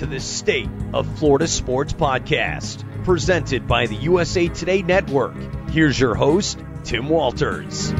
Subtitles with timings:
[0.00, 5.36] to the State of Florida Sports Podcast, presented by the USA Today Network.
[5.68, 7.92] Here's your host, Tim Walters.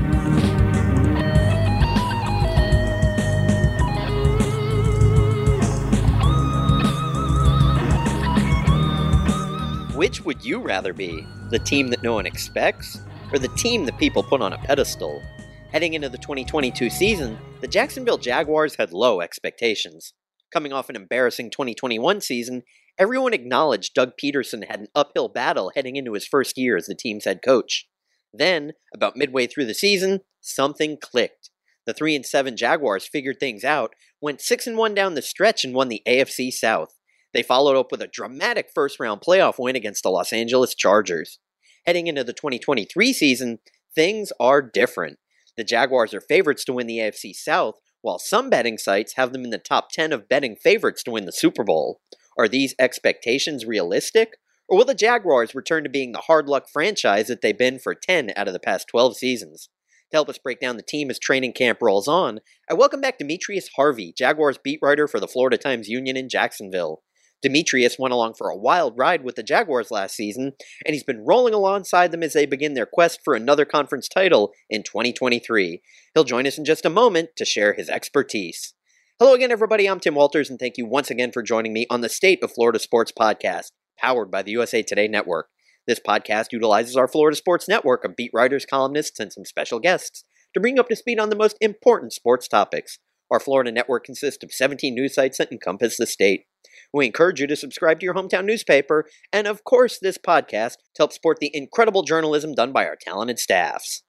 [9.94, 11.26] Which would you rather be?
[11.50, 15.22] The team that no one expects, or the team that people put on a pedestal?
[15.70, 20.14] Heading into the 2022 season, the Jacksonville Jaguars had low expectations.
[20.52, 22.62] Coming off an embarrassing 2021 season,
[22.98, 26.94] everyone acknowledged Doug Pederson had an uphill battle heading into his first year as the
[26.94, 27.86] team's head coach.
[28.32, 31.50] Then, about midway through the season, something clicked.
[31.86, 35.64] The 3 and 7 Jaguars figured things out, went 6 and 1 down the stretch
[35.64, 36.96] and won the AFC South.
[37.32, 41.38] They followed up with a dramatic first round playoff win against the Los Angeles Chargers.
[41.86, 43.58] Heading into the 2023 season,
[43.94, 45.18] things are different.
[45.56, 49.44] The Jaguars are favorites to win the AFC South, while some betting sites have them
[49.44, 52.00] in the top 10 of betting favorites to win the Super Bowl.
[52.38, 54.36] Are these expectations realistic?
[54.68, 57.94] Or will the Jaguars return to being the hard luck franchise that they've been for
[57.94, 59.68] 10 out of the past 12 seasons?
[60.10, 63.18] To help us break down the team as training camp rolls on, I welcome back
[63.18, 67.02] Demetrius Harvey, Jaguars beat writer for the Florida Times Union in Jacksonville.
[67.42, 70.52] Demetrius went along for a wild ride with the Jaguars last season,
[70.84, 74.52] and he's been rolling alongside them as they begin their quest for another conference title
[74.68, 75.80] in 2023.
[76.14, 78.74] He'll join us in just a moment to share his expertise.
[79.18, 79.86] Hello again, everybody.
[79.86, 82.52] I'm Tim Walters, and thank you once again for joining me on the State of
[82.52, 85.48] Florida Sports Podcast, powered by the USA Today Network.
[85.86, 90.24] This podcast utilizes our Florida Sports Network of beat writers, columnists, and some special guests
[90.54, 92.98] to bring you up to speed on the most important sports topics.
[93.30, 96.46] Our Florida network consists of 17 news sites that encompass the state.
[96.92, 100.98] We encourage you to subscribe to your hometown newspaper and, of course, this podcast to
[100.98, 104.02] help support the incredible journalism done by our talented staffs.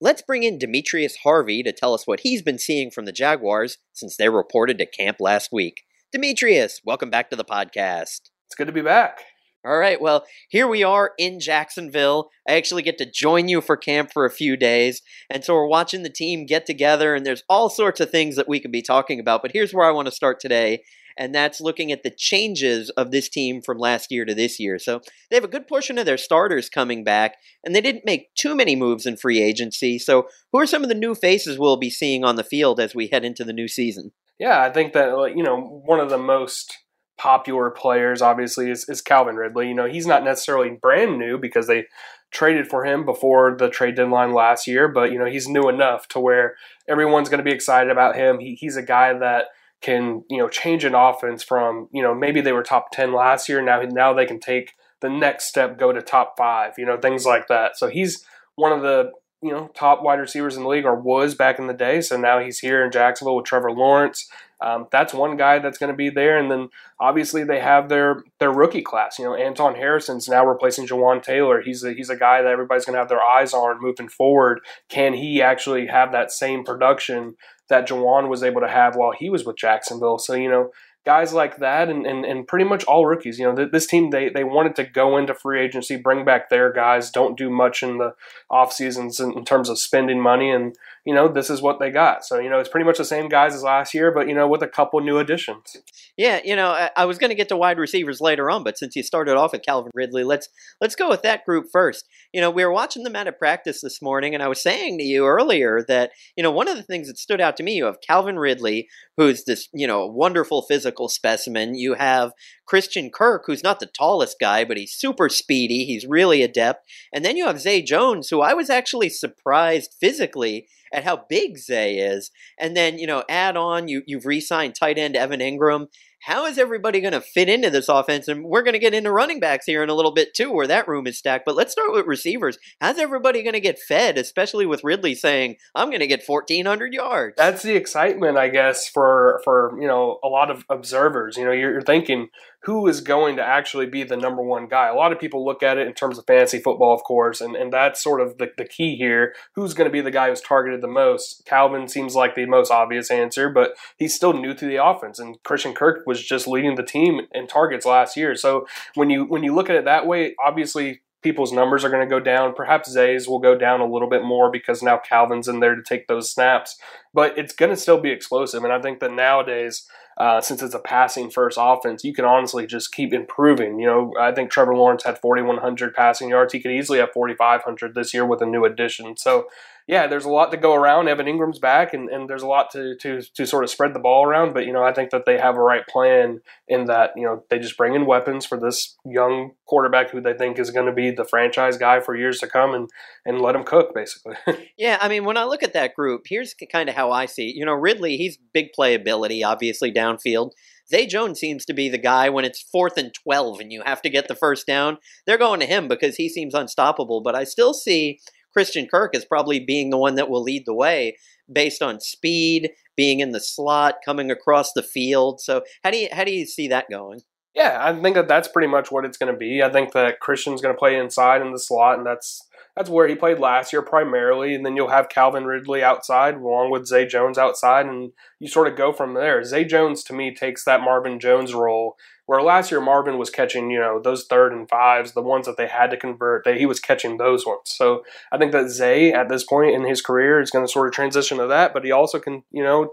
[0.00, 3.78] Let's bring in Demetrius Harvey to tell us what he's been seeing from the Jaguars
[3.92, 5.82] since they reported to camp last week.
[6.12, 8.30] Demetrius, welcome back to the podcast.
[8.46, 9.20] It's good to be back.
[9.64, 12.30] All right, well, here we are in Jacksonville.
[12.46, 15.00] I actually get to join you for camp for a few days.
[15.30, 18.48] And so we're watching the team get together, and there's all sorts of things that
[18.48, 19.40] we could be talking about.
[19.40, 20.82] But here's where I want to start today
[21.18, 24.78] and that's looking at the changes of this team from last year to this year.
[24.78, 28.34] So they have a good portion of their starters coming back, and they didn't make
[28.34, 29.98] too many moves in free agency.
[29.98, 32.94] So who are some of the new faces we'll be seeing on the field as
[32.94, 34.12] we head into the new season?
[34.38, 36.78] Yeah, I think that you know one of the most
[37.16, 39.68] popular players obviously is, is Calvin Ridley.
[39.68, 41.84] You know, he's not necessarily brand new because they
[42.32, 46.08] traded for him before the trade deadline last year, but you know, he's new enough
[46.08, 46.56] to where
[46.88, 48.40] everyone's going to be excited about him.
[48.40, 49.46] He, he's a guy that
[49.84, 53.50] can you know change an offense from you know maybe they were top 10 last
[53.50, 53.60] year.
[53.60, 57.26] Now now they can take the next step go to top 5 you know things
[57.26, 57.76] like that.
[57.76, 58.24] So he's
[58.54, 59.12] one of the
[59.42, 62.00] you know top wide receivers in the league or was back in the day.
[62.00, 64.26] So now he's here in Jacksonville with Trevor Lawrence
[64.60, 66.68] um, that's one guy that's going to be there and then
[67.00, 71.62] obviously they have their their rookie class you know Anton Harrison's now replacing Jawaan Taylor
[71.62, 74.60] he's a, he's a guy that everybody's going to have their eyes on moving forward
[74.88, 77.34] can he actually have that same production
[77.68, 80.18] that Jawaan was able to have while he was with Jacksonville.
[80.18, 80.70] So, you know,
[81.06, 83.38] guys like that and, and, and pretty much all rookies.
[83.38, 86.72] You know, this team, they, they wanted to go into free agency, bring back their
[86.72, 88.14] guys, don't do much in the
[88.50, 90.50] off seasons in, in terms of spending money.
[90.50, 92.24] And, you know, this is what they got.
[92.24, 94.48] So, you know, it's pretty much the same guys as last year, but, you know,
[94.48, 95.76] with a couple new additions.
[96.16, 98.96] Yeah, you know, I, was going to get to wide receivers later on, but since
[98.96, 100.48] you started off with Calvin Ridley, let's
[100.80, 102.08] let's go with that group first.
[102.32, 104.98] You know, we were watching them out of practice this morning, and I was saying
[104.98, 107.74] to you earlier that, you know, one of the things that stood out to me,
[107.74, 111.74] you have Calvin Ridley, who's this, you know, wonderful physical specimen.
[111.74, 112.32] You have
[112.66, 115.84] Christian Kirk, who's not the tallest guy, but he's super speedy.
[115.84, 116.88] He's really adept.
[117.12, 121.58] And then you have Zay Jones, who I was actually surprised physically at how big
[121.58, 122.30] Zay is.
[122.58, 125.88] And then, you know, add on, you, you've re signed tight end Evan Engram.
[126.22, 128.28] how is everybody going to fit into this offense?
[128.28, 130.66] And we're going to get into running backs here in a little bit too, where
[130.68, 131.44] that room is stacked.
[131.44, 132.56] But let's start with receivers.
[132.80, 136.94] How's everybody going to get fed, especially with Ridley saying, "I'm going to get 1,400
[136.94, 137.34] yards"?
[137.36, 141.36] That's the excitement, I guess, for for you know a lot of observers.
[141.36, 142.28] You know, you're, you're thinking
[142.64, 144.88] who is going to actually be the number one guy.
[144.88, 147.54] A lot of people look at it in terms of fantasy football, of course, and,
[147.56, 149.34] and that's sort of the, the key here.
[149.54, 151.44] Who's going to be the guy who's targeted the most?
[151.46, 155.42] Calvin seems like the most obvious answer, but he's still new to the offense, and
[155.42, 158.34] Christian Kirk was just leading the team in targets last year.
[158.34, 162.06] So when you when you look at it that way, obviously people's numbers are going
[162.06, 162.54] to go down.
[162.54, 165.82] Perhaps Zay's will go down a little bit more because now Calvin's in there to
[165.82, 166.78] take those snaps.
[167.14, 168.62] but it's going to still be explosive.
[168.62, 172.66] And I think that nowadays, uh, since it's a passing first offense, you can honestly
[172.66, 173.78] just keep improving.
[173.78, 176.52] You know, I think Trevor Lawrence had 4,100 passing yards.
[176.52, 179.16] He could easily have 4,500 this year with a new addition.
[179.16, 179.48] So
[179.86, 181.08] yeah, there's a lot to go around.
[181.08, 183.98] Evan Engram's back, and, and there's a lot to, to to sort of spread the
[183.98, 184.54] ball around.
[184.54, 187.44] But you know, I think that they have a right plan in that you know
[187.50, 190.92] they just bring in weapons for this young quarterback who they think is going to
[190.92, 192.88] be the franchise guy for years to come, and
[193.26, 194.36] and let him cook basically.
[194.78, 197.50] yeah, I mean, when I look at that group, here's kind of how I see
[197.50, 197.56] it.
[197.56, 200.52] You know, Ridley, he's big playability, obviously downfield.
[200.88, 204.02] Zay Jones seems to be the guy when it's fourth and 12 and you have
[204.02, 204.98] to get the first down.
[205.26, 207.22] They're going to him because he seems unstoppable.
[207.22, 208.20] But I still see
[208.54, 211.18] Christian Kirk as probably being the one that will lead the way
[211.52, 215.40] based on speed, being in the slot, coming across the field.
[215.40, 217.20] So how do you how do you see that going?
[217.54, 219.62] Yeah, I think that that's pretty much what it's going to be.
[219.62, 222.42] I think that Christian's going to play inside in the slot, and that's
[222.76, 224.54] that's where he played last year primarily.
[224.54, 228.66] And then you'll have Calvin Ridley outside along with Zay Jones outside, and you sort
[228.66, 229.44] of go from there.
[229.44, 231.96] Zay Jones to me takes that Marvin Jones role
[232.26, 235.56] where last year Marvin was catching, you know, those third and fives, the ones that
[235.56, 237.60] they had to convert, they, he was catching those ones.
[237.66, 240.88] So I think that Zay at this point in his career is going to sort
[240.88, 242.92] of transition to that, but he also can, you know,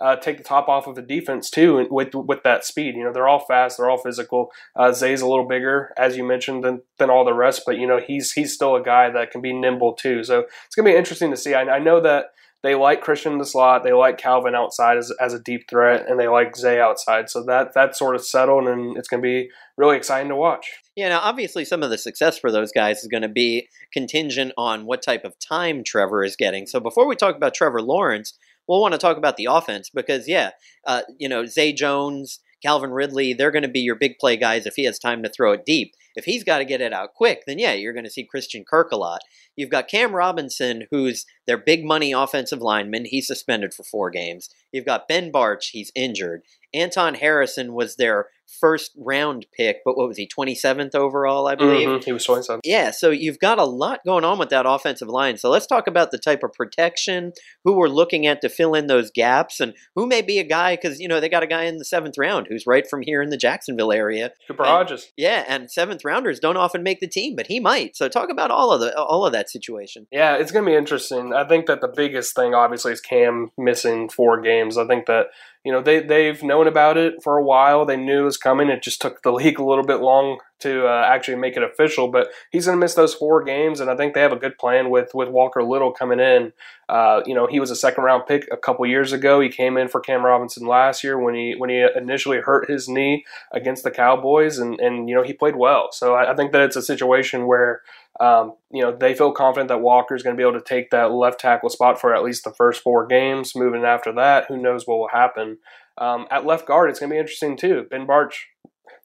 [0.00, 2.96] uh, take the top off of the defense too with with that speed.
[2.96, 4.50] You know, they're all fast, they're all physical.
[4.74, 7.86] Uh, Zay's a little bigger, as you mentioned, than, than all the rest, but you
[7.86, 10.24] know he's he's still a guy that can be nimble too.
[10.24, 11.54] So it's gonna be interesting to see.
[11.54, 12.26] I, I know that
[12.62, 16.08] they like Christian in the slot, they like Calvin outside as, as a deep threat,
[16.08, 17.28] and they like Zay outside.
[17.28, 20.70] So that that's sort of settled, and it's going to be really exciting to watch.
[20.94, 24.52] Yeah, now obviously some of the success for those guys is going to be contingent
[24.56, 26.66] on what type of time Trevor is getting.
[26.66, 28.34] So before we talk about Trevor Lawrence,
[28.68, 30.50] we'll want to talk about the offense because yeah,
[30.86, 34.66] uh, you know Zay Jones, Calvin Ridley, they're going to be your big play guys
[34.66, 35.94] if he has time to throw it deep.
[36.16, 38.64] If he's got to get it out quick, then yeah, you're going to see Christian
[38.68, 39.20] Kirk a lot.
[39.56, 43.04] You've got Cam Robinson, who's their big money offensive lineman.
[43.04, 44.48] He's suspended for four games.
[44.72, 45.70] You've got Ben Bartch.
[45.72, 46.42] he's injured.
[46.74, 48.28] Anton Harrison was their
[48.60, 51.88] first round pick, but what was he, 27th overall, I believe?
[51.88, 52.04] Mm-hmm.
[52.04, 52.60] He was 27th.
[52.64, 55.36] Yeah, so you've got a lot going on with that offensive line.
[55.36, 57.32] So let's talk about the type of protection,
[57.64, 60.76] who we're looking at to fill in those gaps, and who may be a guy,
[60.76, 63.22] because, you know, they got a guy in the seventh round who's right from here
[63.22, 64.32] in the Jacksonville area.
[64.48, 65.12] Cooper Hodges.
[65.16, 67.96] Yeah, and seventh rounders don't often make the team, but he might.
[67.96, 70.06] So talk about all of the all of that situation.
[70.10, 71.32] Yeah, it's going to be interesting.
[71.32, 74.78] I think that the biggest thing, obviously, is Cam missing four games.
[74.78, 75.26] I think that
[75.64, 77.84] you know they they've known about it for a while.
[77.84, 78.68] They knew it was coming.
[78.68, 82.08] It just took the league a little bit long to uh, actually make it official.
[82.08, 84.58] But he's going to miss those four games, and I think they have a good
[84.58, 86.52] plan with with Walker Little coming in.
[86.88, 89.40] Uh, you know, he was a second round pick a couple years ago.
[89.40, 92.88] He came in for Cam Robinson last year when he when he initially hurt his
[92.88, 95.88] knee against the Cowboys, and and you know he played well.
[95.92, 97.82] So I, I think that it's a situation where.
[98.20, 100.90] Um, you know, they feel confident that Walker is going to be able to take
[100.90, 103.56] that left tackle spot for at least the first four games.
[103.56, 105.58] Moving after that, who knows what will happen.
[105.98, 107.86] Um, at left guard, it's going to be interesting too.
[107.90, 108.34] Ben Bartch,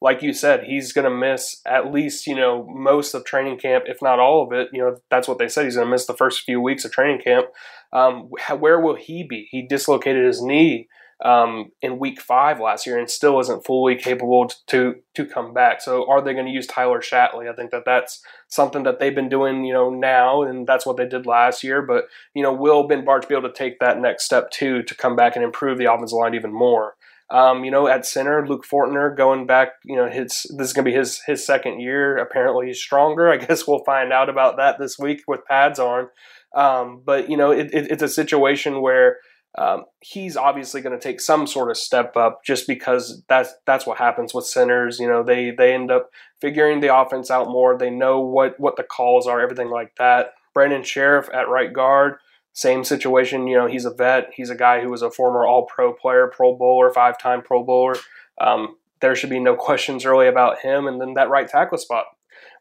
[0.02, 3.86] like you said, he's going to miss at least you know most of training camp,
[3.88, 4.70] if not all of it.
[4.74, 5.66] You know, that's what they said.
[5.66, 7.48] He's going to miss the first few weeks of training camp.
[7.94, 9.48] Um, where will he be?
[9.50, 10.90] He dislocated his knee
[11.24, 15.82] um, in week five last year and still isn't fully capable to to come back.
[15.82, 17.50] So are they going to use Tyler Shatley?
[17.50, 20.98] I think that that's something that they've been doing, you know, now, and that's what
[20.98, 21.82] they did last year.
[21.82, 22.06] But
[22.36, 25.16] you know, will Ben Bartch be able to take that next step too to come
[25.16, 26.96] back and improve the offensive line even more?
[27.30, 29.70] Um, you know, at center, Luke Fortner going back.
[29.84, 32.18] You know, his this is going to be his his second year.
[32.18, 33.30] Apparently, he's stronger.
[33.32, 36.10] I guess we'll find out about that this week with pads on.
[36.56, 39.18] Um, but you know, it, it, it's a situation where
[39.58, 43.88] um, he's obviously going to take some sort of step up just because that's that's
[43.88, 45.00] what happens with centers.
[45.00, 47.78] You know, they they end up figuring the offense out more.
[47.78, 50.34] They know what what the calls are, everything like that.
[50.54, 52.18] Brandon Scherff at right guard,
[52.54, 53.48] same situation.
[53.48, 54.30] You know, he's a vet.
[54.34, 57.64] He's a guy who was a former All Pro player, Pro Bowler, five time Pro
[57.64, 57.96] Bowler.
[58.40, 60.88] Um, there should be no questions really about him.
[60.88, 62.06] And then that right tackle spot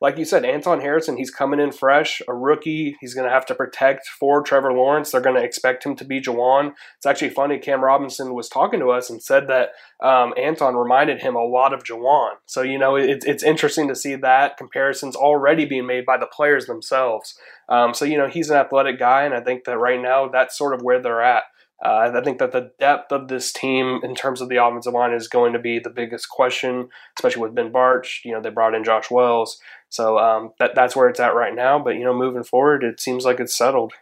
[0.00, 2.96] like you said, Anton Harrison, he's coming in fresh, a rookie.
[3.00, 5.10] He's going to have to protect for Trevor Lawrence.
[5.10, 6.74] They're going to expect him to be Jawaan.
[6.96, 7.58] It's actually funny.
[7.58, 9.70] Cam Robinson was talking to us and said that
[10.06, 12.34] um, Anton reminded him a lot of Jawaan.
[12.46, 16.26] So, you know, it, it's interesting to see that comparisons already being made by the
[16.26, 17.38] players themselves.
[17.68, 20.56] Um, so, you know, he's an athletic guy, and I think that right now that's
[20.56, 21.44] sort of where they're at.
[21.84, 25.12] Uh, I think that the depth of this team in terms of the offensive line
[25.12, 28.24] is going to be the biggest question, especially with Ben Bartch.
[28.24, 29.60] You know, they brought in Josh Wells.
[29.90, 31.78] So um, that, that's where it's at right now.
[31.78, 33.92] But, you know, moving forward, it seems like it's settled.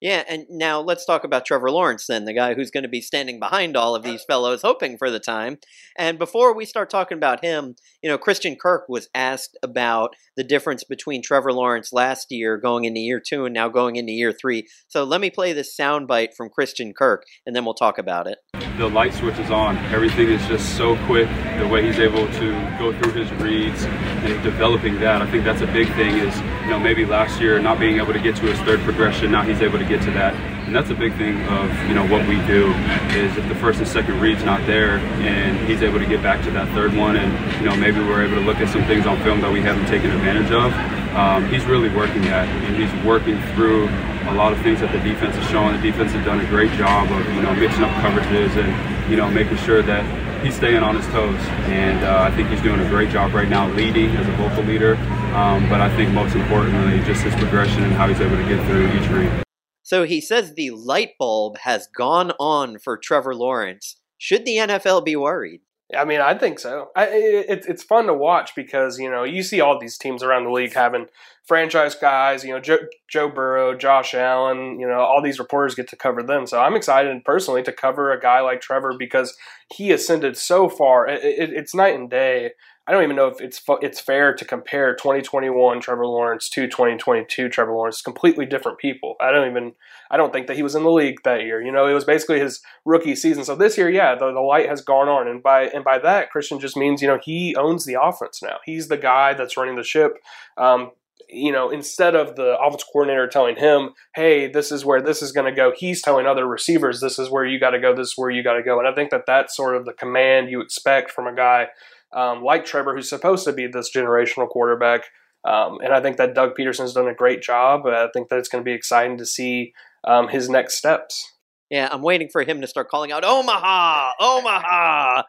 [0.00, 3.02] Yeah, and now let's talk about Trevor Lawrence then, the guy who's going to be
[3.02, 5.58] standing behind all of these fellows, hoping for the time.
[5.98, 10.44] And before we start talking about him, you know, Christian Kirk was asked about the
[10.44, 14.32] difference between Trevor Lawrence last year going into year two and now going into year
[14.32, 14.66] three.
[14.88, 18.38] So let me play this soundbite from Christian Kirk, and then we'll talk about it.
[18.80, 19.76] The light switch is on.
[19.92, 21.28] Everything is just so quick.
[21.58, 25.60] The way he's able to go through his reads and developing that, I think that's
[25.60, 26.16] a big thing.
[26.16, 29.32] Is you know maybe last year not being able to get to his third progression,
[29.32, 30.32] now he's able to get to that.
[30.64, 32.72] And that's a big thing of you know what we do
[33.12, 36.42] is if the first and second read's not there and he's able to get back
[36.44, 39.04] to that third one and you know maybe we're able to look at some things
[39.04, 40.72] on film that we haven't taken advantage of.
[41.14, 43.88] Um, he's really working at and he's working through
[44.30, 45.74] a lot of things that the defense is showing.
[45.76, 49.16] The defense has done a great job of you know mixing up coverages and you
[49.16, 50.04] know making sure that
[50.44, 51.40] he's staying on his toes.
[51.66, 54.62] And uh, I think he's doing a great job right now leading as a vocal
[54.62, 54.94] leader.
[55.34, 58.64] Um, but I think most importantly, just his progression and how he's able to get
[58.66, 59.42] through each read.
[59.82, 63.96] So he says the light bulb has gone on for Trevor Lawrence.
[64.18, 65.62] Should the NFL be worried?
[65.96, 66.90] I mean, I think so.
[66.94, 70.44] I, it, it's fun to watch because you know you see all these teams around
[70.44, 71.06] the league having
[71.50, 72.44] franchise guys.
[72.44, 72.78] You know, Joe,
[73.08, 74.78] Joe Burrow, Josh Allen.
[74.78, 76.46] You know, all these reporters get to cover them.
[76.46, 79.36] So I'm excited personally to cover a guy like Trevor because
[79.68, 81.08] he ascended so far.
[81.08, 82.52] It, it, it's night and day.
[82.86, 87.48] I don't even know if it's it's fair to compare 2021 Trevor Lawrence to 2022
[87.48, 88.00] Trevor Lawrence.
[88.00, 89.16] Completely different people.
[89.20, 89.72] I don't even
[90.08, 91.60] I don't think that he was in the league that year.
[91.60, 93.44] You know, it was basically his rookie season.
[93.44, 96.30] So this year, yeah, the, the light has gone on, and by and by that,
[96.30, 98.58] Christian just means you know he owns the offense now.
[98.64, 100.18] He's the guy that's running the ship.
[100.56, 100.92] Um,
[101.32, 105.32] you know, instead of the offense coordinator telling him, "Hey, this is where this is
[105.32, 107.94] going to go," he's telling other receivers, "This is where you got to go.
[107.94, 109.92] This is where you got to go." And I think that that's sort of the
[109.92, 111.68] command you expect from a guy
[112.12, 115.04] um, like Trevor, who's supposed to be this generational quarterback.
[115.44, 117.86] Um, and I think that Doug Pederson's done a great job.
[117.86, 119.72] I think that it's going to be exciting to see
[120.04, 121.32] um, his next steps.
[121.70, 125.22] Yeah, I'm waiting for him to start calling out Omaha, Omaha.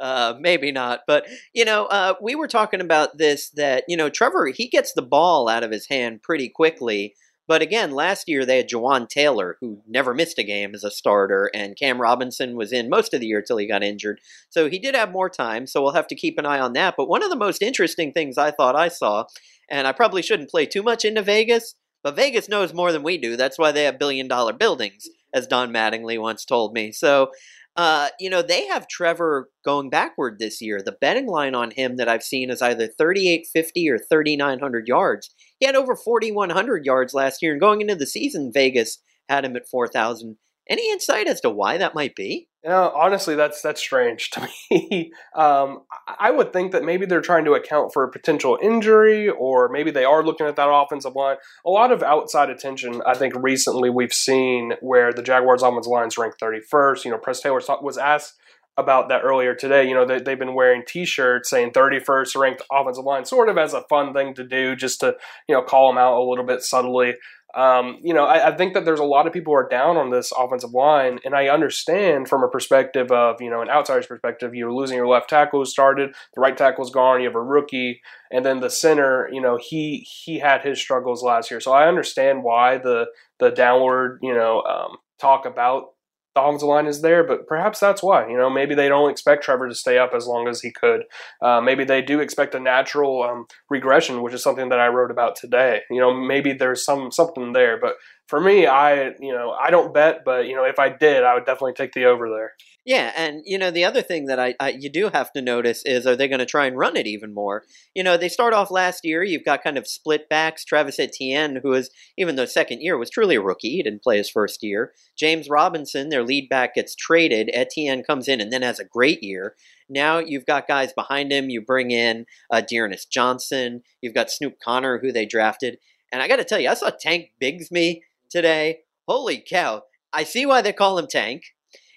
[0.00, 4.08] Uh, maybe not, but you know, uh, we were talking about this that you know
[4.08, 7.14] Trevor he gets the ball out of his hand pretty quickly.
[7.48, 10.90] But again, last year they had Jawaan Taylor, who never missed a game as a
[10.90, 14.20] starter, and Cam Robinson was in most of the year till he got injured.
[14.48, 16.94] So he did have more time, so we'll have to keep an eye on that.
[16.96, 19.24] But one of the most interesting things I thought I saw,
[19.68, 23.18] and I probably shouldn't play too much into Vegas, but Vegas knows more than we
[23.18, 23.36] do.
[23.36, 26.92] That's why they have billion dollar buildings, as Don Mattingly once told me.
[26.92, 27.32] So
[27.76, 30.82] uh, you know, they have Trevor going backward this year.
[30.82, 35.34] The betting line on him that I've seen is either 3,850 or 3,900 yards.
[35.58, 38.98] He had over 4,100 yards last year, and going into the season, Vegas
[39.28, 40.36] had him at 4,000.
[40.68, 42.48] Any insight as to why that might be?
[42.62, 45.12] You know, honestly, that's that's strange to me.
[45.34, 49.68] um, I would think that maybe they're trying to account for a potential injury, or
[49.68, 51.36] maybe they are looking at that offensive line.
[51.66, 56.16] A lot of outside attention, I think, recently we've seen where the Jaguars' offensive lines
[56.16, 57.04] ranked 31st.
[57.04, 58.38] You know, Press Taylor was asked
[58.76, 59.86] about that earlier today.
[59.86, 63.74] You know, they, they've been wearing T-shirts saying 31st ranked offensive line, sort of as
[63.74, 65.16] a fun thing to do, just to
[65.48, 67.14] you know call them out a little bit subtly.
[67.54, 69.98] Um, you know, I, I, think that there's a lot of people who are down
[69.98, 74.06] on this offensive line, and I understand from a perspective of, you know, an outsider's
[74.06, 77.42] perspective, you're losing your left tackle who started, the right tackle's gone, you have a
[77.42, 81.72] rookie, and then the center, you know, he he had his struggles last year, so
[81.72, 85.91] I understand why the the downward, you know, um, talk about
[86.34, 88.28] the offensive line is there, but perhaps that's why.
[88.28, 91.04] You know, maybe they don't expect Trevor to stay up as long as he could.
[91.40, 95.10] Uh, maybe they do expect a natural um, regression, which is something that I wrote
[95.10, 95.80] about today.
[95.90, 97.94] You know, maybe there's some something there, but
[98.28, 101.34] for me, I you know I don't bet, but you know if I did, I
[101.34, 102.52] would definitely take the over there.
[102.84, 105.84] Yeah, and you know the other thing that I, I you do have to notice
[105.84, 107.62] is are they going to try and run it even more?
[107.94, 109.22] You know they start off last year.
[109.22, 110.64] You've got kind of split backs.
[110.64, 114.16] Travis Etienne, who is even though second year was truly a rookie, he didn't play
[114.16, 114.92] his first year.
[115.16, 117.50] James Robinson, their lead back, gets traded.
[117.54, 119.54] Etienne comes in and then has a great year.
[119.88, 121.50] Now you've got guys behind him.
[121.50, 123.84] You bring in uh, D'Ernest Johnson.
[124.00, 125.78] You've got Snoop Conner, who they drafted.
[126.10, 128.80] And I got to tell you, I saw Tank Bigsby today.
[129.06, 129.84] Holy cow!
[130.12, 131.44] I see why they call him Tank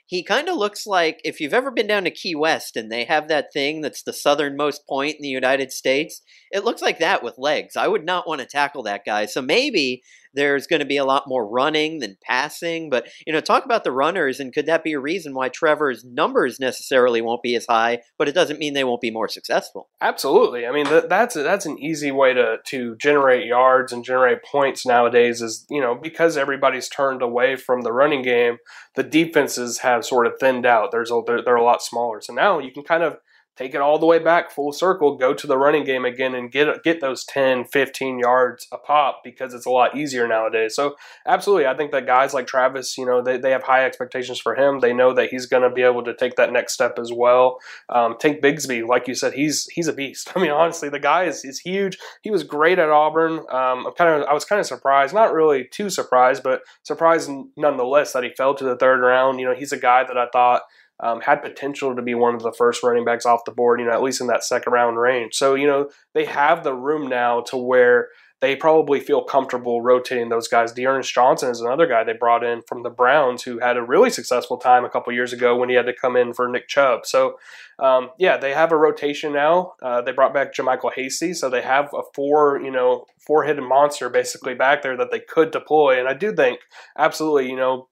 [0.08, 3.06] he kind of looks like if you've ever been down to Key West and they
[3.06, 6.22] have that thing that's the southernmost point in the United States,
[6.56, 7.76] it looks like that with legs.
[7.76, 9.26] I would not want to tackle that guy.
[9.26, 12.90] So maybe there's going to be a lot more running than passing.
[12.90, 16.04] But, you know, talk about the runners, and could that be a reason why Trevor's
[16.04, 19.90] numbers necessarily won't be as high, but it doesn't mean they won't be more successful?
[20.02, 20.66] Absolutely.
[20.66, 25.42] I mean, that's, that's an easy way to, to generate yards and generate points nowadays
[25.42, 28.58] is, you know, because everybody's turned away from the running game,
[28.96, 30.92] the defenses have sort of thinned out.
[30.92, 32.22] There's a, they're, they're a lot smaller.
[32.22, 33.18] So now you can kind of
[33.56, 36.52] take it all the way back full circle, go to the running game again and
[36.52, 40.76] get get those 10, 15 yards a pop because it's a lot easier nowadays.
[40.76, 40.96] So
[41.26, 44.56] absolutely, I think that guys like Travis, you know, they, they have high expectations for
[44.56, 44.80] him.
[44.80, 47.60] They know that he's going to be able to take that next step as well.
[47.90, 50.32] Um, Tank Bigsby, like you said, he's he's a beast.
[50.36, 51.98] I mean, honestly, the guy is, is huge.
[52.22, 53.40] He was great at Auburn.
[53.52, 57.30] Um, I'm kind of I was kind of surprised, not really too surprised, but surprised
[57.56, 59.40] nonetheless that he fell to the third round.
[59.40, 60.64] You know, he's a guy that I thought–
[61.00, 63.86] um, had potential to be one of the first running backs off the board, you
[63.86, 65.36] know, at least in that second round range.
[65.36, 68.10] So, you know, they have the room now to where
[68.42, 70.74] they probably feel comfortable rotating those guys.
[70.74, 74.10] D'Ernest Johnson is another guy they brought in from the Browns who had a really
[74.10, 77.06] successful time a couple years ago when he had to come in for Nick Chubb.
[77.06, 77.38] So,
[77.80, 79.74] um, yeah, they have a rotation now.
[79.82, 83.68] Uh, they brought back JaMycal Hasty, so they have a four, you know, four hidden
[83.68, 85.98] monster basically back there that they could deploy.
[85.98, 86.60] And I do think,
[86.98, 87.88] absolutely, you know,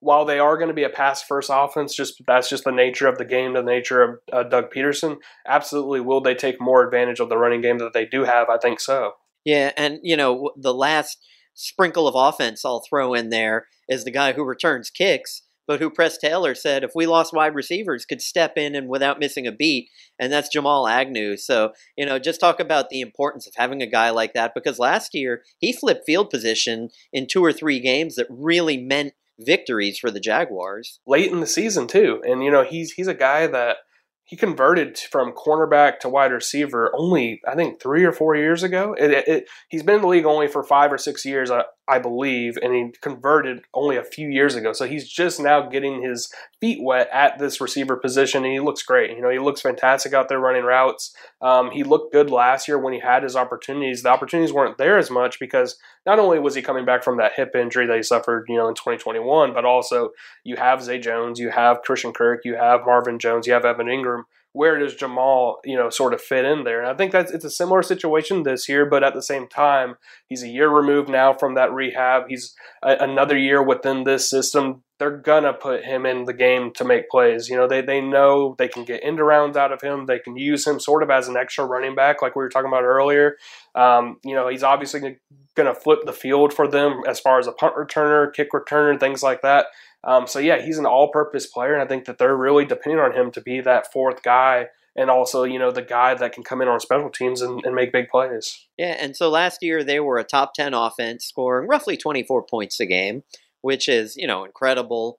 [0.00, 3.06] while they are going to be a pass first offense, just that's just the nature
[3.06, 5.18] of the game, the nature of uh, Doug Pederson.
[5.46, 8.48] Absolutely, will they take more advantage of the running game that they do have?
[8.48, 9.12] I think so.
[9.44, 11.18] Yeah, and you know the last
[11.54, 15.90] sprinkle of offense I'll throw in there is the guy who returns kicks, but who
[15.90, 19.52] Press Taylor said if we lost wide receivers could step in and without missing a
[19.52, 21.36] beat, and that's Jamal Agnew.
[21.36, 24.78] So you know, just talk about the importance of having a guy like that because
[24.78, 29.98] last year he flipped field position in two or three games that really meant victories
[29.98, 32.22] for the Jaguars late in the season too.
[32.26, 33.78] And you know, he's he's a guy that
[34.24, 38.94] he converted from cornerback to wide receiver only I think three or four years ago.
[38.98, 41.50] It, it, it, he's been in the league only for five or six years.
[41.90, 44.72] I believe, and he converted only a few years ago.
[44.72, 48.84] So he's just now getting his feet wet at this receiver position, and he looks
[48.84, 49.10] great.
[49.10, 51.12] You know, he looks fantastic out there running routes.
[51.42, 54.04] Um, he looked good last year when he had his opportunities.
[54.04, 57.32] The opportunities weren't there as much because not only was he coming back from that
[57.34, 60.10] hip injury that he suffered, you know, in 2021, but also
[60.44, 63.88] you have Zay Jones, you have Christian Kirk, you have Marvin Jones, you have Evan
[63.88, 66.80] Engram where does Jamal, you know, sort of fit in there?
[66.80, 69.94] And I think that's it's a similar situation this year, but at the same time,
[70.26, 72.24] he's a year removed now from that rehab.
[72.28, 74.82] He's a, another year within this system.
[74.98, 77.48] They're gonna put him in the game to make plays.
[77.48, 80.06] You know, they they know they can get end rounds out of him.
[80.06, 82.68] They can use him sort of as an extra running back, like we were talking
[82.68, 83.36] about earlier.
[83.76, 85.18] Um, you know, he's obviously
[85.54, 89.22] gonna flip the field for them as far as a punt returner, kick returner, things
[89.22, 89.66] like that.
[90.02, 93.12] Um, so yeah, he's an all-purpose player, and I think that they're really depending on
[93.12, 96.62] him to be that fourth guy, and also you know the guy that can come
[96.62, 98.66] in on special teams and, and make big plays.
[98.78, 102.80] Yeah, and so last year they were a top ten offense, scoring roughly 24 points
[102.80, 103.24] a game,
[103.60, 105.18] which is you know incredible.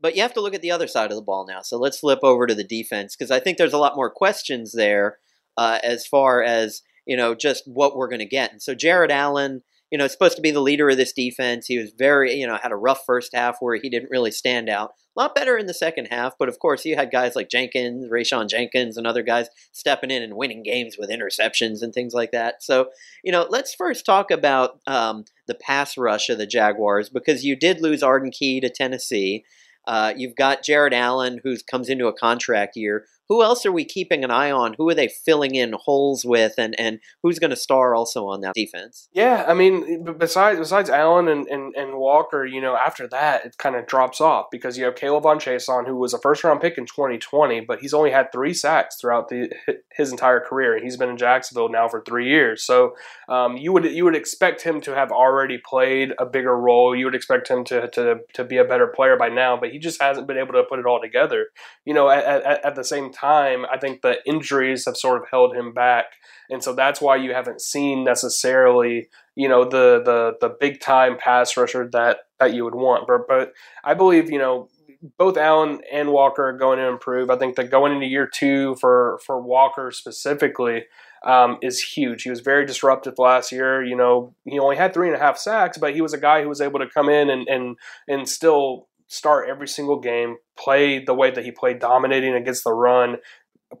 [0.00, 1.60] But you have to look at the other side of the ball now.
[1.62, 4.72] So let's flip over to the defense because I think there's a lot more questions
[4.72, 5.18] there
[5.56, 8.50] uh, as far as you know just what we're going to get.
[8.50, 11.66] And so Jared Allen you know, supposed to be the leader of this defense.
[11.66, 14.68] He was very, you know, had a rough first half where he didn't really stand
[14.68, 14.92] out.
[15.16, 18.08] A lot better in the second half, but of course, you had guys like Jenkins,
[18.08, 22.30] Rayshawn Jenkins, and other guys stepping in and winning games with interceptions and things like
[22.32, 22.62] that.
[22.62, 22.90] So,
[23.24, 27.56] you know, let's first talk about um, the pass rush of the Jaguars because you
[27.56, 29.44] did lose Arden Key to Tennessee.
[29.86, 33.84] Uh, you've got Jared Allen, who comes into a contract year, who else are we
[33.84, 34.74] keeping an eye on?
[34.78, 38.40] Who are they filling in holes with, and and who's going to star also on
[38.40, 39.08] that defense?
[39.12, 43.58] Yeah, I mean, besides besides Allen and, and, and Walker, you know, after that it
[43.58, 46.78] kind of drops off because you have K'Lavon Chaisson, who was a first round pick
[46.78, 49.50] in 2020, but he's only had three sacks throughout the
[49.94, 52.64] his entire career, and he's been in Jacksonville now for three years.
[52.64, 52.94] So
[53.28, 56.96] um, you would you would expect him to have already played a bigger role.
[56.96, 59.78] You would expect him to to to be a better player by now, but he
[59.78, 61.48] just hasn't been able to put it all together.
[61.84, 65.54] You know, at, at, at the same I think the injuries have sort of held
[65.54, 66.06] him back,
[66.50, 71.16] and so that's why you haven't seen necessarily, you know, the the the big time
[71.18, 73.06] pass rusher that that you would want.
[73.06, 73.52] But but
[73.84, 74.68] I believe you know
[75.16, 77.30] both Allen and Walker are going to improve.
[77.30, 80.84] I think that going into year two for for Walker specifically
[81.24, 82.22] um, is huge.
[82.22, 83.84] He was very disruptive last year.
[83.84, 86.42] You know, he only had three and a half sacks, but he was a guy
[86.42, 87.76] who was able to come in and and
[88.08, 92.72] and still start every single game, play the way that he played, dominating against the
[92.72, 93.16] run,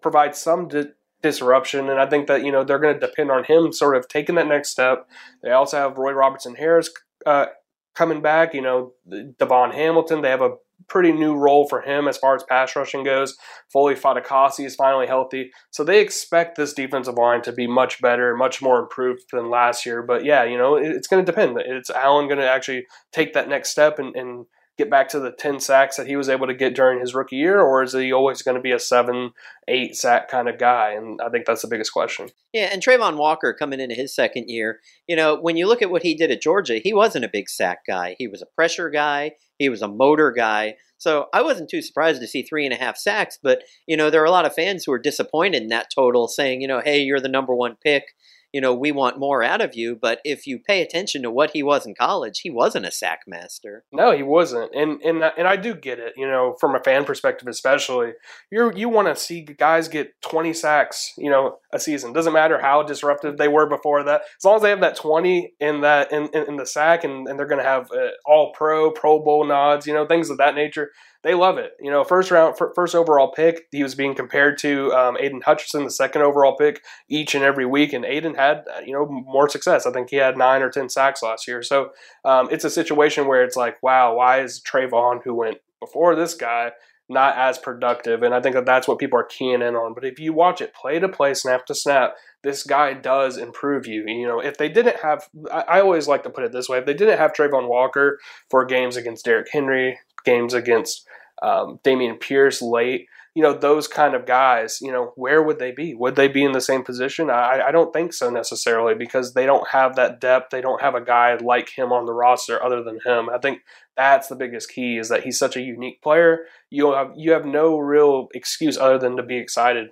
[0.00, 0.86] provide some di-
[1.22, 1.88] disruption.
[1.88, 4.34] And I think that, you know, they're going to depend on him sort of taking
[4.34, 5.08] that next step.
[5.42, 6.90] They also have Roy Robertson Harris
[7.26, 7.46] uh,
[7.94, 10.22] coming back, you know, DaVon Hamilton.
[10.22, 13.36] They have a pretty new role for him as far as pass rushing goes.
[13.72, 15.50] Foley Fatukasi is finally healthy.
[15.70, 19.84] So they expect this defensive line to be much better, much more improved than last
[19.84, 20.02] year.
[20.02, 21.58] But yeah, you know, it's going to depend.
[21.60, 24.46] It's Allen going to actually take that next step and, and
[24.78, 27.36] get back to the 10 sacks that he was able to get during his rookie
[27.36, 29.32] year, or is he always going to be a seven,
[29.66, 32.28] eight sack kind of guy, and I think that's the biggest question.
[32.52, 35.90] Yeah, and Travon Walker coming into his second year, you know, when you look at
[35.90, 38.14] what he did at Georgia, he wasn't a big sack guy.
[38.18, 39.32] He was a pressure guy.
[39.58, 40.76] He was a motor guy.
[40.98, 44.10] So I wasn't too surprised to see three and a half sacks, but you know
[44.10, 46.80] there are a lot of fans who are disappointed in that total, saying, you know,
[46.80, 48.14] hey, you're the number one pick
[48.52, 49.96] you know, we want more out of you.
[50.00, 53.20] But if you pay attention to what he was in college, he wasn't a sack
[53.26, 53.84] master.
[53.92, 56.14] No, he wasn't, and and and I do get it.
[56.16, 58.12] You know, from a fan perspective, especially,
[58.50, 62.12] you you want to see guys get twenty sacks, you know, a season.
[62.12, 65.52] Doesn't matter how disruptive they were before that, as long as they have that twenty
[65.60, 68.52] in that in in, in the sack, and, and they're going to have uh, all
[68.52, 70.90] pro, Pro Bowl nods, you know, things of that nature
[71.24, 71.72] they love it.
[71.80, 75.84] You know, first round, first overall pick, he was being compared to um, Aidan Hutchinson,
[75.84, 79.48] the second overall pick, each and every week, and Aidan had uh, you know more
[79.48, 79.86] success.
[79.86, 81.62] I think he had nine or ten sacks last year.
[81.62, 81.90] So
[82.24, 86.34] um, it's a situation where it's like, wow, why is Travon, who went before this
[86.34, 86.70] guy,
[87.08, 88.22] not as productive?
[88.22, 89.94] And I think that that's what people are keying in on.
[89.94, 93.88] But if you watch it play to play, snap to snap, this guy does improve
[93.88, 94.04] you.
[94.06, 96.86] You know, if they didn't have, I, always like to put it this way: if
[96.86, 101.06] they didn't have Travon Walker for games against Derrick Henry, games against
[101.42, 105.70] um, Dameon Pierce late, you know, those kind of guys, you know, where would they
[105.70, 105.94] be?
[105.94, 107.30] Would they be in the same position?
[107.30, 110.50] I, I don't think so necessarily because they don't have that depth.
[110.50, 113.28] They don't have a guy like him on the roster other than him.
[113.28, 113.60] I think
[113.96, 116.46] that's the biggest key is that he's such a unique player.
[116.70, 119.90] You have you have no real excuse other than to be excited.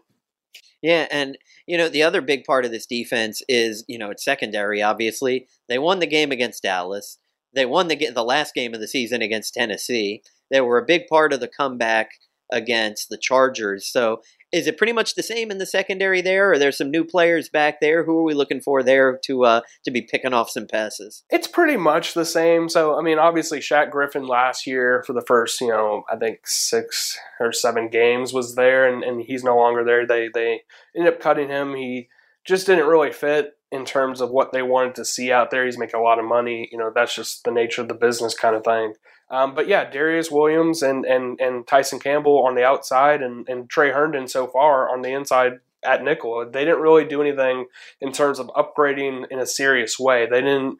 [0.83, 4.25] Yeah, and you know the other big part of this defense is you know it's
[4.25, 4.83] secondary.
[4.83, 7.19] Obviously, they won the game against Dallas.
[7.55, 10.23] They won the the last game of the season against Tennessee.
[10.51, 12.11] They were a big part of the comeback
[12.53, 13.87] against the Chargers.
[13.91, 14.21] So
[14.53, 17.49] is it pretty much the same in the secondary there, or there some new players
[17.49, 18.05] back there?
[18.05, 21.25] Who are we looking for there to uh, to be picking off some passes?
[21.31, 22.69] It's pretty much the same.
[22.69, 26.47] So I mean, obviously Shaq Griffin last year for the first, you know, I think
[26.47, 30.07] six or seven games was there, and, and he's no longer there.
[30.07, 30.61] They they
[30.97, 31.75] ended up cutting him.
[31.75, 32.09] He
[32.47, 35.65] just didn't really fit in terms of what they wanted to see out there.
[35.65, 36.69] He's making a lot of money.
[36.71, 38.95] You know, that's just the nature of the business kind of thing.
[39.29, 43.69] Um, but yeah, Darious Williams and, and, and Tyson Campbell on the outside and, and
[43.69, 45.55] Tre Herndon so far on the inside
[45.85, 46.49] at nickel.
[46.49, 47.67] They didn't really do anything
[48.01, 50.27] in terms of upgrading in a serious way.
[50.27, 50.79] They didn't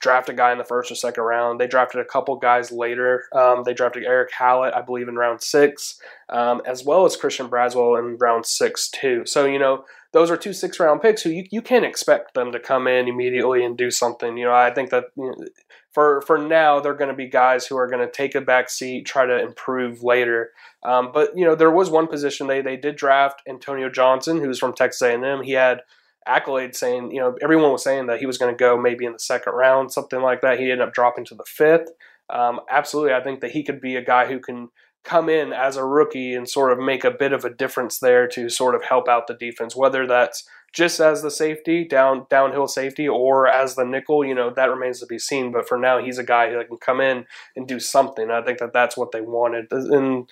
[0.00, 1.60] draft a guy in the first or second round.
[1.60, 3.24] They drafted a couple guys later.
[3.32, 7.48] Um, they drafted Erick Hallett, I believe, in round six, um, as well as Christian
[7.48, 9.26] Braswell in round six, too.
[9.26, 12.52] So, you know, those are two six round picks who you, you can't expect them
[12.52, 14.36] to come in immediately and do something.
[14.36, 15.34] You know, I think that you know,
[15.92, 18.70] for for now they're going to be guys who are going to take a back
[18.70, 20.50] seat, try to improve later.
[20.82, 24.58] Um, but you know, there was one position they they did draft Antonio Johnson, who's
[24.58, 25.42] from Texas A&M.
[25.42, 25.82] He had
[26.26, 29.12] accolades saying, you know, everyone was saying that he was going to go maybe in
[29.12, 30.58] the second round, something like that.
[30.58, 31.90] He ended up dropping to the fifth.
[32.30, 34.68] Um, absolutely, I think that he could be a guy who can
[35.08, 38.28] come in as a rookie and sort of make a bit of a difference there
[38.28, 42.68] to sort of help out the defense, whether that's just as the safety, down downhill
[42.68, 45.50] safety, or as the nickel, you know, that remains to be seen.
[45.50, 47.24] But for now, he's a guy who can come in
[47.56, 48.30] and do something.
[48.30, 49.72] I think that that's what they wanted.
[49.72, 50.28] And